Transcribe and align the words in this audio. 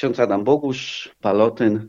ksiądz 0.00 0.20
Adam 0.20 0.44
Bogusz, 0.44 1.14
Palotyn. 1.20 1.88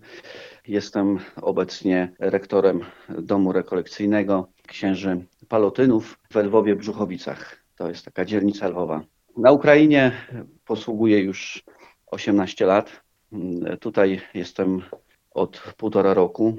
Jestem 0.68 1.20
obecnie 1.42 2.14
rektorem 2.20 2.82
Domu 3.10 3.52
Rekolekcyjnego 3.52 4.48
Księży 4.68 5.26
Palotynów 5.48 6.20
w 6.32 6.36
Lwowie 6.36 6.76
Brzuchowicach. 6.76 7.64
To 7.76 7.90
jest 7.90 8.06
taka 8.06 8.26
dzielnica 8.26 8.68
lwowa. 8.68 9.02
Na 9.38 9.52
Ukrainie 9.52 10.12
posługuję 10.66 11.20
już 11.20 11.64
18 12.06 12.66
lat. 12.66 13.02
Tutaj 13.80 14.22
jestem 14.34 14.82
od 15.34 15.74
półtora 15.78 16.14
roku. 16.14 16.56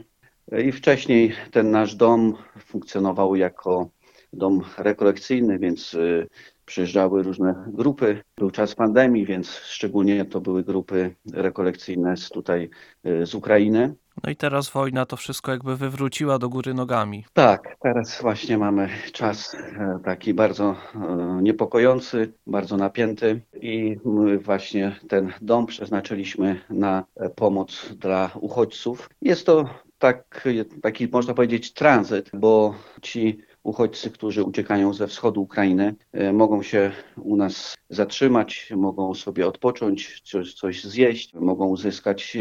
I 0.64 0.73
wcześniej 0.73 1.32
ten 1.50 1.71
nasz 1.71 1.95
dom 1.95 2.37
funkcjonował 2.59 3.37
jako 3.37 3.89
dom 4.32 4.64
rekolekcyjny, 4.79 5.59
więc 5.59 5.95
y, 5.95 6.29
przyjeżdżały 6.67 7.23
różne 7.23 7.65
grupy. 7.69 8.23
Był 8.37 8.51
czas 8.51 8.75
pandemii, 8.75 9.27
więc 9.27 9.51
szczególnie 9.51 10.25
to 10.25 10.41
były 10.41 10.65
grupy 10.65 11.15
rekolekcyjne 11.33 12.17
z 12.17 12.29
tutaj 12.29 12.71
y, 13.07 13.27
z 13.27 13.35
Ukrainy. 13.35 13.95
No 14.25 14.31
i 14.31 14.36
teraz 14.36 14.71
wojna 14.71 15.07
to 15.07 15.17
wszystko 15.17 15.50
jakby 15.50 15.77
wywróciła 15.77 16.39
do 16.39 16.49
góry 16.49 16.75
nogami. 16.75 17.25
Tak, 17.33 17.77
teraz 17.83 18.22
właśnie 18.22 18.59
mamy 18.59 18.89
czas 19.13 19.55
e, 19.55 19.99
taki 20.05 20.35
bardzo 20.35 20.77
e, 20.95 21.39
niepokojący, 21.43 22.33
bardzo 22.46 22.77
napięty 22.77 23.41
i 23.61 23.97
my 24.05 24.39
właśnie 24.39 24.97
ten 25.08 25.33
dom 25.41 25.67
przeznaczyliśmy 25.67 26.61
na 26.71 27.05
e, 27.17 27.31
pomoc 27.31 27.94
dla 27.99 28.31
uchodźców. 28.41 29.11
Jest 29.22 29.47
to 29.47 29.69
tak, 29.99 30.49
taki, 30.83 31.08
można 31.08 31.35
powiedzieć, 31.35 31.72
tranzyt, 31.72 32.31
bo 32.34 32.75
ci 33.03 33.39
uchodźcy, 33.62 34.11
którzy 34.11 34.44
uciekają 34.44 34.94
ze 34.94 35.06
wschodu 35.06 35.42
Ukrainy, 35.42 35.94
mogą 36.33 36.62
się 36.62 36.91
u 37.16 37.36
nas 37.36 37.75
zatrzymać, 37.91 38.72
mogą 38.77 39.14
sobie 39.14 39.47
odpocząć, 39.47 40.20
coś, 40.25 40.55
coś 40.55 40.84
zjeść, 40.84 41.34
mogą 41.34 41.66
uzyskać 41.66 42.36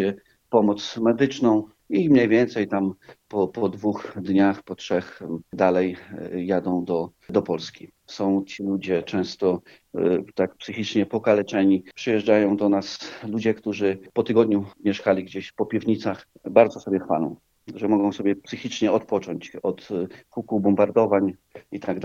pomoc 0.52 0.98
medyczną 0.98 1.68
i 1.90 2.10
mniej 2.10 2.28
więcej 2.28 2.68
tam 2.68 2.94
po, 3.28 3.48
po 3.48 3.70
dwóch 3.70 4.14
dniach, 4.22 4.64
po 4.64 4.76
trzech 4.76 5.22
dalej 5.54 5.98
e, 6.18 6.44
jadą 6.44 6.86
do, 6.86 7.10
do 7.30 7.42
Polski. 7.42 7.92
Są 8.06 8.44
ci 8.44 8.64
ludzie 8.64 9.04
często 9.04 9.62
e, 9.96 10.00
tak 10.36 10.56
psychicznie 10.56 11.06
pokaleczeni. 11.06 11.84
Przyjeżdżają 11.96 12.58
do 12.58 12.70
nas 12.70 13.00
ludzie, 13.28 13.54
którzy 13.54 13.98
po 14.14 14.24
tygodniu 14.24 14.66
mieszkali 14.84 15.24
gdzieś 15.24 15.52
po 15.52 15.66
piwnicach, 15.66 16.28
bardzo 16.44 16.80
sobie 16.80 17.00
chwalą 17.00 17.36
że 17.76 17.88
mogą 17.88 18.12
sobie 18.12 18.36
psychicznie 18.36 18.92
odpocząć 18.92 19.56
od 19.64 19.90
e, 19.92 20.08
huku 20.30 20.60
bombardowań 20.60 21.34
i 21.72 21.80
tak. 21.80 21.98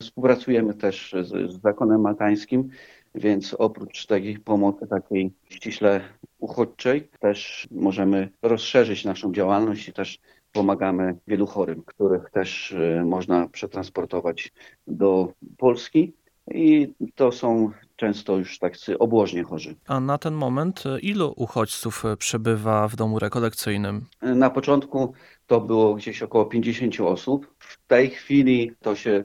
Współpracujemy 0.00 0.74
też 0.74 1.14
z, 1.22 1.52
z 1.52 1.62
zakonem 1.62 2.00
maltańskim, 2.00 2.68
więc 3.14 3.54
oprócz 3.58 4.06
takiej 4.06 4.38
pomocy, 4.38 4.86
takiej 4.86 5.32
ściśle 5.48 6.00
uchodźczej, 6.38 7.08
też 7.20 7.68
możemy 7.70 8.28
rozszerzyć 8.42 9.04
naszą 9.04 9.32
działalność 9.32 9.88
i 9.88 9.92
też 9.92 10.18
pomagamy 10.52 11.16
wielu 11.26 11.46
chorym, 11.46 11.82
których 11.86 12.30
też 12.30 12.72
y, 12.72 13.02
można 13.04 13.48
przetransportować 13.48 14.52
do 14.86 15.32
Polski. 15.58 16.12
I 16.54 16.92
to 17.14 17.32
są 17.32 17.70
często 17.96 18.36
już 18.36 18.58
tacy 18.58 18.98
obłożnie 18.98 19.42
chorzy. 19.42 19.74
A 19.86 20.00
na 20.00 20.18
ten 20.18 20.34
moment 20.34 20.86
y, 20.86 21.00
ilu 21.00 21.34
uchodźców 21.36 22.04
y, 22.04 22.16
przebywa 22.16 22.88
w 22.88 22.96
domu 22.96 23.18
rekolekcyjnym? 23.18 24.06
Na 24.22 24.50
początku 24.50 25.12
to 25.46 25.60
było 25.60 25.94
gdzieś 25.94 26.22
około 26.22 26.44
50 26.46 27.00
osób. 27.00 27.54
W 27.58 27.86
tej 27.86 28.10
chwili 28.10 28.72
to 28.80 28.94
się 28.94 29.24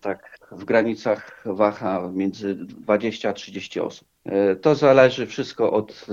tak 0.00 0.38
w 0.52 0.64
granicach 0.64 1.42
waha 1.46 2.10
między 2.14 2.54
20 2.54 3.28
a 3.28 3.32
30 3.32 3.80
osób. 3.80 4.08
E, 4.24 4.56
to 4.56 4.74
zależy 4.74 5.26
wszystko 5.26 5.72
od 5.72 6.06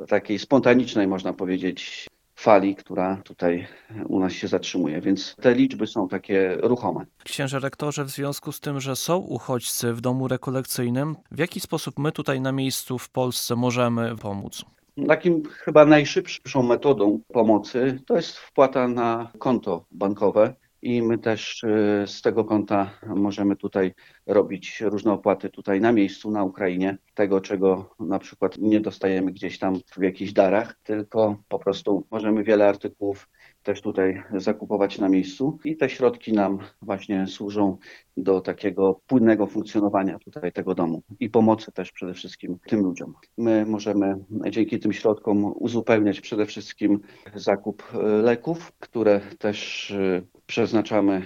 e, 0.00 0.06
takiej 0.06 0.38
spontanicznej, 0.38 1.08
można 1.08 1.32
powiedzieć, 1.32 2.06
fali, 2.38 2.76
która 2.76 3.16
tutaj 3.24 3.66
u 4.08 4.20
nas 4.20 4.32
się 4.32 4.48
zatrzymuje, 4.48 5.00
więc 5.00 5.36
te 5.40 5.54
liczby 5.54 5.86
są 5.86 6.08
takie 6.08 6.58
ruchome. 6.62 7.04
Księże 7.24 7.60
rektorze, 7.60 8.04
w 8.04 8.08
związku 8.08 8.52
z 8.52 8.60
tym, 8.60 8.80
że 8.80 8.96
są 8.96 9.16
uchodźcy 9.16 9.92
w 9.92 10.00
domu 10.00 10.28
rekolekcyjnym, 10.28 11.16
w 11.30 11.38
jaki 11.38 11.60
sposób 11.60 11.98
my 11.98 12.12
tutaj 12.12 12.40
na 12.40 12.52
miejscu 12.52 12.98
w 12.98 13.10
Polsce 13.10 13.56
możemy 13.56 14.16
pomóc? 14.16 14.64
Takim 15.08 15.42
chyba 15.48 15.84
najszybszą 15.84 16.62
metodą 16.62 17.20
pomocy 17.32 18.00
to 18.06 18.16
jest 18.16 18.36
wpłata 18.36 18.88
na 18.88 19.30
konto 19.38 19.84
bankowe 19.90 20.54
i 20.82 21.02
my 21.02 21.18
też 21.18 21.64
y, 21.64 22.04
z 22.06 22.22
tego 22.22 22.44
konta 22.44 22.90
możemy 23.06 23.56
tutaj 23.56 23.94
robić 24.26 24.80
różne 24.80 25.12
opłaty 25.12 25.50
tutaj 25.50 25.80
na 25.80 25.92
miejscu, 25.92 26.30
na 26.30 26.44
Ukrainie, 26.44 26.98
tego 27.14 27.40
czego 27.40 27.94
na 28.00 28.18
przykład 28.18 28.58
nie 28.58 28.80
dostajemy 28.80 29.32
gdzieś 29.32 29.58
tam 29.58 29.80
w 29.96 30.02
jakichś 30.02 30.32
darach, 30.32 30.78
tylko 30.82 31.42
po 31.48 31.58
prostu 31.58 32.06
możemy 32.10 32.44
wiele 32.44 32.68
artykułów 32.68 33.28
też 33.68 33.82
tutaj 33.82 34.22
zakupować 34.36 34.98
na 34.98 35.08
miejscu. 35.08 35.58
I 35.64 35.76
te 35.76 35.88
środki 35.88 36.32
nam 36.32 36.58
właśnie 36.82 37.26
służą 37.26 37.76
do 38.16 38.40
takiego 38.40 39.00
płynnego 39.06 39.46
funkcjonowania 39.46 40.18
tutaj 40.18 40.52
tego 40.52 40.74
domu. 40.74 41.02
I 41.20 41.30
pomocy 41.30 41.72
też 41.72 41.92
przede 41.92 42.14
wszystkim 42.14 42.58
tym 42.66 42.80
ludziom. 42.80 43.14
My 43.38 43.66
możemy 43.66 44.14
dzięki 44.50 44.78
tym 44.78 44.92
środkom 44.92 45.52
uzupełniać 45.56 46.20
przede 46.20 46.46
wszystkim 46.46 47.00
zakup 47.34 47.82
leków, 48.22 48.72
które 48.78 49.20
też 49.38 49.90
y, 49.90 50.26
przeznaczamy 50.46 51.22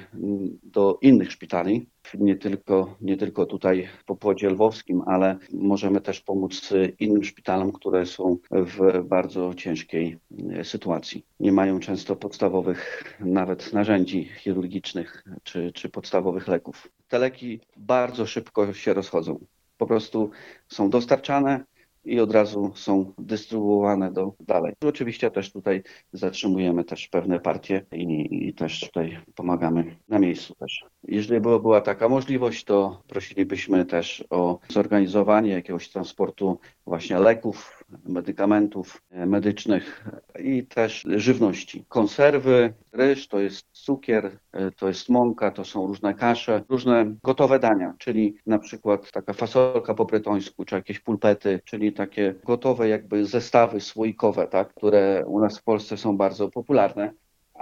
do 0.63 0.99
innych 1.03 1.33
szpitali, 1.33 1.87
nie 2.15 2.37
tylko, 2.37 2.97
nie 3.01 3.17
tylko 3.17 3.47
tutaj 3.47 3.89
w 3.99 4.05
Popłodzie 4.05 4.51
Lwowskim, 4.51 5.03
ale 5.07 5.39
możemy 5.53 6.01
też 6.01 6.21
pomóc 6.21 6.73
innym 6.99 7.25
szpitalom, 7.25 7.73
które 7.73 8.07
są 8.07 8.37
w 8.51 9.05
bardzo 9.05 9.55
ciężkiej 9.55 10.19
e, 10.51 10.65
sytuacji. 10.65 11.25
Nie 11.41 11.53
mają 11.53 11.81
często 11.81 12.17
podstawowych 12.17 13.05
nawet 13.21 13.73
narzędzi 13.73 14.25
chirurgicznych 14.25 15.25
czy, 15.43 15.73
czy 15.73 15.89
podstawowych 15.89 16.49
leków. 16.49 16.89
Te 17.09 17.19
leki 17.19 17.61
bardzo 17.77 18.27
szybko 18.27 18.73
się 18.73 18.95
rozchodzą. 18.95 19.39
Po 19.79 19.87
prostu 19.87 20.31
są 20.69 20.91
dostarczane, 20.91 21.65
i 22.05 22.21
od 22.21 22.33
razu 22.33 22.73
są 22.75 23.13
dystrybuowane 23.19 24.13
do 24.13 24.33
dalej. 24.41 24.75
Oczywiście 24.85 25.31
też 25.31 25.53
tutaj 25.53 25.83
zatrzymujemy 26.13 26.85
też 26.85 27.09
pewne 27.09 27.41
partie 27.41 27.87
i, 27.93 28.49
i 28.49 28.55
też 28.55 28.81
tutaj 28.81 29.19
pomagamy 29.35 29.97
na 30.09 30.19
miejscu 30.19 30.55
też. 30.55 30.85
Jeżeli 31.13 31.41
by 31.41 31.61
była 31.61 31.81
taka 31.81 32.09
możliwość, 32.09 32.65
to 32.65 33.03
prosilibyśmy 33.09 33.85
też 33.85 34.25
o 34.31 34.59
zorganizowanie 34.69 35.51
jakiegoś 35.51 35.89
transportu 35.89 36.59
właśnie 36.87 37.19
leków, 37.19 37.85
medykamentów 38.05 39.03
medycznych 39.11 40.05
i 40.39 40.67
też 40.67 41.07
żywności. 41.17 41.85
Konserwy, 41.89 42.75
ryż 42.93 43.29
to 43.29 43.41
jest 43.41 43.67
cukier, 43.73 44.39
to 44.77 44.89
jest 44.89 45.09
mąka, 45.09 45.51
to 45.51 45.65
są 45.65 45.87
różne 45.87 46.15
kasze, 46.15 46.63
różne 46.69 47.15
gotowe 47.23 47.59
dania, 47.59 47.95
czyli 47.99 48.37
na 48.47 48.59
przykład 48.59 49.11
taka 49.13 49.33
fasolka 49.33 49.95
po 49.95 50.05
bretońsku, 50.05 50.65
czy 50.65 50.75
jakieś 50.75 51.01
pulpety, 51.01 51.61
czyli 51.65 51.93
takie 51.93 52.35
gotowe 52.45 52.89
jakby 52.89 53.25
zestawy 53.25 53.81
słoikowe, 53.81 54.47
tak, 54.47 54.75
które 54.75 55.25
u 55.27 55.41
nas 55.41 55.59
w 55.59 55.63
Polsce 55.63 55.97
są 55.97 56.17
bardzo 56.17 56.49
popularne 56.49 57.13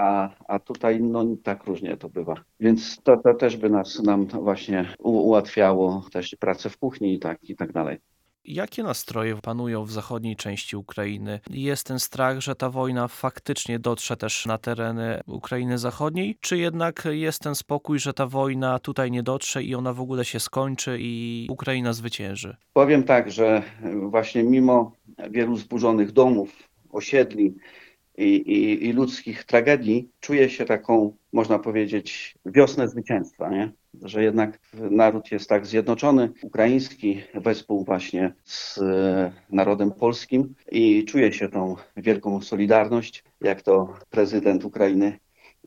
a, 0.01 0.31
a 0.49 0.59
tutaj 0.59 1.01
no 1.01 1.25
tak 1.43 1.65
różnie 1.65 1.97
to 1.97 2.09
bywa. 2.09 2.35
Więc 2.61 3.03
to, 3.03 3.17
to 3.17 3.35
też 3.35 3.57
by 3.57 3.71
nas 3.71 4.03
nam 4.03 4.27
właśnie 4.27 4.89
ułatwiało 4.99 6.05
też 6.13 6.37
pracę 6.41 6.71
w 6.71 6.79
kuchni 6.79 7.15
i 7.15 7.19
tak, 7.19 7.45
i 7.45 7.57
tak 7.57 7.73
dalej. 7.73 7.99
Jakie 8.45 8.83
nastroje 8.83 9.37
panują 9.37 9.85
w 9.85 9.91
zachodniej 9.91 10.37
części 10.37 10.77
Ukrainy? 10.77 11.41
Jest 11.51 11.87
ten 11.87 11.99
strach, 11.99 12.41
że 12.41 12.55
ta 12.55 12.71
wojna 12.71 13.09
faktycznie 13.09 13.79
dotrze 13.79 14.17
też 14.17 14.47
na 14.47 14.59
tereny 14.59 15.21
Ukrainy 15.27 15.79
Zachodniej, 15.79 16.37
czy 16.41 16.59
jednak 16.59 17.09
jest 17.11 17.43
ten 17.43 17.55
spokój, 17.55 17.99
że 17.99 18.13
ta 18.13 18.27
wojna 18.27 18.79
tutaj 18.79 19.11
nie 19.11 19.23
dotrze 19.23 19.63
i 19.63 19.75
ona 19.75 19.93
w 19.93 20.01
ogóle 20.01 20.25
się 20.25 20.41
skończy 20.41 20.99
i 21.01 21.47
Ukraina 21.51 21.93
zwycięży? 21.93 22.57
Powiem 22.73 23.03
tak, 23.03 23.31
że 23.31 23.63
właśnie 24.11 24.43
mimo 24.43 24.93
wielu 25.31 25.57
zburzonych 25.57 26.13
domów, 26.13 26.69
osiedli, 26.91 27.55
i, 28.21 28.53
i, 28.53 28.87
i 28.87 28.93
ludzkich 28.93 29.45
tragedii, 29.45 30.09
czuje 30.21 30.51
się 30.51 30.65
taką, 30.65 31.17
można 31.33 31.59
powiedzieć, 31.59 32.35
wiosnę 32.47 32.89
zwycięstwa, 32.89 33.51
nie? 33.51 33.73
że 34.03 34.23
jednak 34.23 34.59
naród 34.75 35.33
jest 35.33 35.49
tak 35.49 35.67
zjednoczony, 35.67 36.33
ukraiński 36.43 37.23
wespół 37.35 37.85
właśnie 37.85 38.33
z 38.45 38.79
e, 38.79 39.33
narodem 39.51 39.93
polskim 39.93 40.55
i 40.73 41.05
czuje 41.05 41.33
się 41.33 41.49
tą 41.49 41.77
wielką 41.97 42.43
solidarność, 42.43 43.25
jak 43.41 43.63
to 43.63 43.95
prezydent 44.11 44.65
Ukrainy 44.65 45.19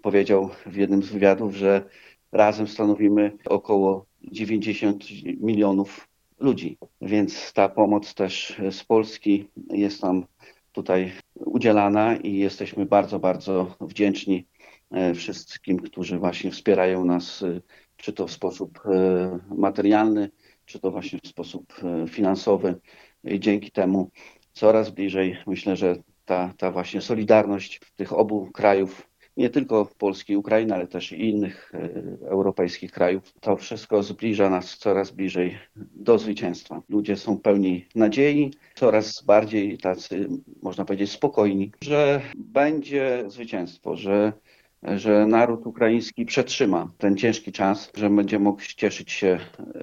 powiedział 0.02 0.50
w 0.66 0.76
jednym 0.76 1.04
z 1.04 1.10
wywiadów, 1.10 1.56
że 1.56 1.86
razem 2.32 2.68
stanowimy 2.68 3.32
około 3.46 4.06
90 4.22 5.04
milionów 5.42 6.08
ludzi, 6.40 6.78
więc 7.02 7.54
ta 7.54 7.70
pomoc 7.70 8.14
też 8.14 8.62
z 8.72 8.84
Polski 8.84 9.48
jest 9.70 10.04
nam 10.04 10.26
tutaj 10.74 11.12
udzielana 11.36 12.18
i 12.18 12.38
jesteśmy 12.38 12.86
bardzo, 12.86 13.20
bardzo 13.20 13.76
wdzięczni 13.82 14.48
e, 14.92 15.14
wszystkim, 15.14 15.80
którzy 15.80 16.20
właśnie 16.20 16.52
wspierają 16.52 17.06
nas, 17.06 17.44
e, 17.44 17.62
czy 17.96 18.14
to 18.14 18.28
w 18.28 18.32
sposób 18.32 18.80
e, 18.86 19.40
materialny, 19.56 20.30
czy 20.66 20.80
to 20.80 20.92
właśnie 20.92 21.20
w 21.24 21.28
sposób 21.28 21.74
finansowy. 22.10 22.76
I 23.24 23.40
dzięki 23.40 23.72
temu 23.72 24.12
coraz 24.54 24.90
bliżej. 24.90 25.38
Myślę, 25.48 25.76
że 25.76 25.96
ta, 26.26 26.54
ta 26.58 26.72
właśnie 26.72 27.02
solidarność 27.02 27.82
tych 27.96 28.14
obu 28.14 28.52
krajów, 28.52 29.13
nie 29.38 29.50
tylko 29.50 29.86
Polski 29.98 30.34
i 30.34 30.38
Ukrainy, 30.38 30.74
ale 30.74 30.88
też 30.88 31.12
i 31.12 31.30
innych 31.30 31.72
e, 31.74 32.28
europejskich 32.28 32.92
krajów, 32.92 33.34
to 33.42 33.56
wszystko 33.56 34.04
zbliża 34.04 34.50
nas 34.50 34.78
coraz 34.78 35.12
bliżej 35.12 35.58
do 35.76 36.18
zwycięstwa. 36.18 36.82
Ludzie 36.90 37.18
są 37.18 37.38
pełni 37.38 37.86
nadziei, 37.96 38.52
coraz 38.76 39.24
bardziej 39.24 39.78
tacy, 39.78 40.30
można 40.62 40.86
powiedzieć, 40.86 41.12
spokojni, 41.12 41.72
że 41.82 42.22
będzie 42.36 43.24
zwycięstwo, 43.28 43.96
że 43.96 44.34
że 44.96 45.26
naród 45.26 45.68
ukraiński 45.68 46.26
przetrzyma 46.26 46.88
ten 46.98 47.18
ciężki 47.18 47.52
czas, 47.52 47.92
że 47.96 48.10
będzie 48.10 48.40
mógł 48.40 48.62
cieszyć 48.78 49.12
się 49.12 49.40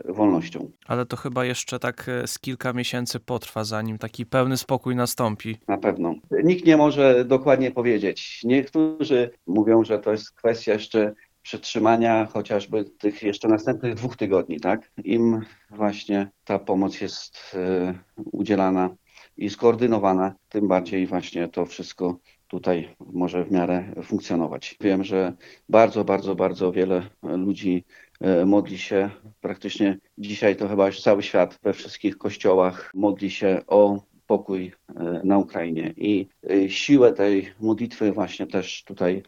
e, 0.09 0.13
wolnością. 0.13 0.71
Ale 0.87 1.07
to 1.07 1.17
chyba 1.17 1.45
jeszcze 1.45 1.79
tak 1.79 2.09
e, 2.09 2.27
z 2.27 2.39
kilka 2.39 2.73
miesięcy 2.73 3.21
potrwa, 3.21 3.65
zanim 3.65 3.99
taki 3.99 4.27
pełny 4.27 4.57
spokój 4.57 4.97
nastąpi. 4.97 5.57
Na 5.69 5.79
pewno. 5.79 6.15
Nikt 6.45 6.67
nie 6.67 6.77
może 6.77 7.25
dokładnie 7.25 7.71
powiedzieć. 7.71 8.41
Niektórzy 8.45 9.31
mówią, 9.47 9.85
że 9.85 9.99
to 9.99 10.13
jest 10.13 10.33
kwestia 10.33 10.73
jeszcze 10.73 11.15
przetrzymania 11.43 12.27
chociażby 12.27 12.85
tych 12.85 13.23
jeszcze 13.23 13.49
następnych 13.49 13.95
dwóch 13.95 14.17
tygodni, 14.17 14.61
tak? 14.61 14.91
Im 15.05 15.41
właśnie 15.71 16.31
ta 16.45 16.59
pomoc 16.59 17.01
jest 17.01 17.39
e, 17.55 17.95
udzielana 18.33 18.91
i 19.37 19.51
skoordynowana, 19.51 20.35
tym 20.49 20.69
bardziej 20.69 21.07
właśnie 21.07 21.49
to 21.49 21.67
wszystko 21.67 22.19
tutaj 22.51 22.95
może 23.13 23.45
w 23.45 23.51
miarę 23.51 23.85
funkcjonować. 24.03 24.77
Wiem, 24.81 25.05
że 25.05 25.33
bardzo, 25.69 26.05
bardzo, 26.05 26.35
bardzo 26.35 26.73
wiele 26.73 27.03
ludzi 27.23 27.85
e, 28.21 28.47
modli 28.47 28.79
się. 28.79 29.11
Praktycznie 29.41 29.99
dzisiaj 30.19 30.57
to 30.57 30.69
chyba 30.69 30.87
już 30.87 31.03
cały 31.03 31.23
świat 31.23 31.59
we 31.63 31.73
wszystkich 31.73 32.19
kościołach 32.19 32.91
modli 32.95 33.31
się 33.31 33.63
o 33.67 34.03
pokój 34.27 34.73
e, 34.89 35.21
na 35.25 35.39
Ukrainie 35.39 35.95
i 35.97 36.29
e, 36.51 36.71
siłę 36.71 37.13
tej 37.13 37.53
modlitwy 37.61 38.13
właśnie 38.13 38.47
też 38.47 38.85
tutaj 38.85 39.23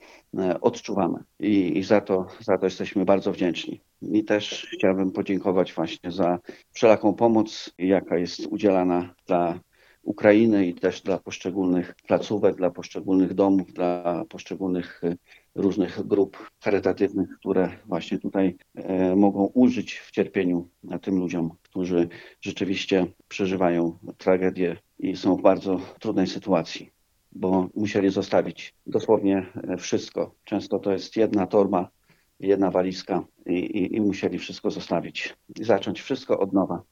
odczuwamy 0.60 1.18
i, 1.40 1.78
i 1.78 1.82
za, 1.82 2.00
to, 2.00 2.26
za 2.40 2.58
to 2.58 2.66
jesteśmy 2.66 3.04
bardzo 3.04 3.32
wdzięczni. 3.32 3.80
I 4.02 4.24
też 4.24 4.66
chciałbym 4.72 5.12
podziękować 5.12 5.72
właśnie 5.72 6.10
za 6.10 6.38
wszelaką 6.72 7.14
pomoc, 7.14 7.74
jaka 7.78 8.18
jest 8.18 8.46
udzielana 8.46 9.14
dla 9.26 9.60
Ukrainy 10.02 10.66
i 10.66 10.74
też 10.74 11.02
dla 11.02 11.18
poszczególnych 11.18 11.94
placówek, 12.06 12.56
dla 12.56 12.70
poszczególnych 12.70 13.34
domów, 13.34 13.72
dla 13.72 14.24
poszczególnych 14.28 15.04
y, 15.04 15.16
różnych 15.54 16.06
grup 16.06 16.50
charytatywnych, 16.60 17.28
które 17.38 17.68
właśnie 17.86 18.18
tutaj 18.18 18.56
e, 18.74 19.16
mogą 19.16 19.44
ulżyć 19.44 19.98
w 19.98 20.10
cierpieniu 20.10 20.68
tym 21.02 21.18
ludziom, 21.18 21.50
którzy 21.62 22.08
rzeczywiście 22.40 23.06
przeżywają 23.28 23.98
tragedię 24.18 24.76
i 24.98 25.16
są 25.16 25.36
w 25.36 25.42
bardzo 25.42 25.80
trudnej 26.00 26.26
sytuacji, 26.26 26.90
bo 27.32 27.68
musieli 27.74 28.10
zostawić 28.10 28.74
dosłownie 28.86 29.46
e, 29.68 29.76
wszystko. 29.76 30.34
Często 30.44 30.78
to 30.78 30.92
jest 30.92 31.16
jedna 31.16 31.46
torba, 31.46 31.90
jedna 32.40 32.70
walizka 32.70 33.24
i, 33.46 33.52
i, 33.52 33.96
i 33.96 34.00
musieli 34.00 34.38
wszystko 34.38 34.70
zostawić 34.70 35.36
zacząć 35.60 36.00
wszystko 36.00 36.38
od 36.38 36.52
nowa. 36.52 36.82